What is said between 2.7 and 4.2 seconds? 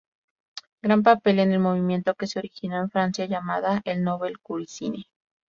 en Francia llamado el